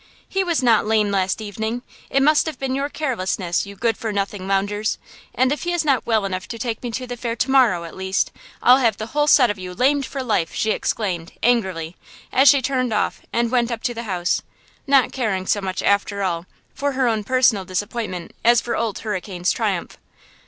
[0.27, 1.83] "He was not lame last evening.
[2.09, 4.97] It must have been your carelessness, you good for nothing loungers;
[5.35, 7.83] and if he is not well enough to take me to the fair to morrow,
[7.83, 8.31] at least,
[8.63, 11.95] I'll have the whole set of you lamed for life!" she exclaimed, angrily,
[12.31, 16.47] as she turned off and went up to the house–not caring so much, after all,
[16.73, 19.99] for her own personal disappointment as for Old Hurricane's triumph.